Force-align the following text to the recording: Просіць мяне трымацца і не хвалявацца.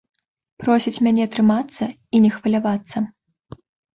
Просіць 0.63 1.01
мяне 1.07 1.25
трымацца 1.35 1.83
і 1.91 2.17
не 2.23 2.31
хвалявацца. 2.37 2.97